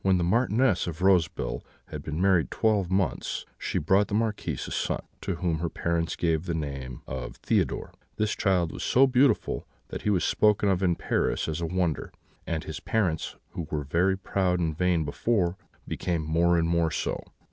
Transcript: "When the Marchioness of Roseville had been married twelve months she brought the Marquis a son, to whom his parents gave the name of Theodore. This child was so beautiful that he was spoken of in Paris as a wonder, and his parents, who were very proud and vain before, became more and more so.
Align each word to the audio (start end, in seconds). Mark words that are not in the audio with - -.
"When 0.03 0.17
the 0.17 0.23
Marchioness 0.23 0.87
of 0.87 1.03
Roseville 1.03 1.63
had 1.89 2.01
been 2.01 2.19
married 2.19 2.49
twelve 2.49 2.89
months 2.89 3.45
she 3.59 3.77
brought 3.77 4.07
the 4.07 4.15
Marquis 4.15 4.53
a 4.65 4.71
son, 4.71 5.03
to 5.21 5.35
whom 5.35 5.59
his 5.59 5.69
parents 5.75 6.15
gave 6.15 6.45
the 6.47 6.55
name 6.55 7.03
of 7.05 7.35
Theodore. 7.35 7.93
This 8.15 8.33
child 8.35 8.71
was 8.71 8.81
so 8.81 9.05
beautiful 9.05 9.67
that 9.89 10.01
he 10.01 10.09
was 10.09 10.23
spoken 10.23 10.69
of 10.69 10.81
in 10.81 10.95
Paris 10.95 11.47
as 11.47 11.61
a 11.61 11.67
wonder, 11.67 12.11
and 12.47 12.63
his 12.63 12.79
parents, 12.79 13.35
who 13.51 13.67
were 13.69 13.83
very 13.83 14.17
proud 14.17 14.59
and 14.59 14.75
vain 14.75 15.05
before, 15.05 15.55
became 15.87 16.23
more 16.23 16.57
and 16.57 16.67
more 16.67 16.89
so. 16.89 17.23